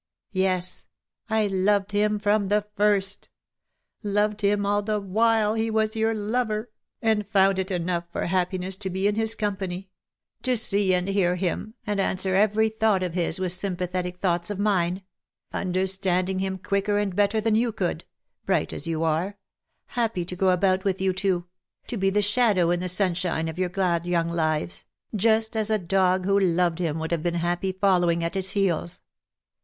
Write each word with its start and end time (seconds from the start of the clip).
Yes! 0.33 0.87
I 1.29 1.45
loved 1.45 1.91
him 1.91 2.17
from 2.17 2.47
the 2.47 2.65
first— 2.75 3.29
loved 4.01 4.41
him 4.41 4.65
all 4.65 4.81
the 4.81 4.99
while 4.99 5.53
he 5.53 5.69
was 5.69 5.95
your 5.95 6.15
lover, 6.15 6.71
and 7.03 7.27
found 7.27 7.59
it 7.59 7.69
enough 7.69 8.05
for 8.11 8.25
happiness 8.25 8.75
to 8.77 8.89
be 8.89 9.05
in 9.07 9.13
his 9.13 9.35
company— 9.35 9.89
to 10.41 10.57
see 10.57 10.95
and 10.95 11.07
hear 11.07 11.35
him, 11.35 11.75
and 11.85 11.99
answer 11.99 12.33
every 12.33 12.67
thought 12.67 13.03
of 13.03 13.13
his 13.13 13.39
with 13.39 13.51
sympathetic 13.51 14.17
thoughts 14.17 14.49
of 14.49 14.57
mine— 14.57 15.03
understanding 15.53 16.39
him 16.39 16.57
quicker 16.57 16.97
and 16.97 17.15
better 17.15 17.39
than 17.39 17.53
you 17.53 17.71
could, 17.71 18.03
bright 18.43 18.73
as 18.73 18.87
you 18.87 19.03
are— 19.03 19.37
happy 20.01 20.25
to 20.25 20.35
go 20.35 20.49
about 20.49 20.83
with 20.83 20.99
you 20.99 21.13
two— 21.13 21.45
to 21.89 21.95
be 21.95 22.09
the 22.09 22.23
shadow 22.23 22.71
in 22.71 22.79
the 22.79 22.89
sunshine 22.89 23.47
of 23.47 23.59
your 23.59 23.69
glad 23.69 24.07
young 24.07 24.29
lives, 24.29 24.87
just 25.15 25.55
as 25.55 25.69
a 25.69 25.77
dog 25.77 26.25
who 26.25 26.39
loved 26.39 26.79
him 26.79 26.97
would 26.97 27.11
have 27.11 27.21
been 27.21 27.35
happy 27.35 27.71
following 27.71 28.23
at 28.23 28.33
his 28.33 28.53
heels. 28.53 29.01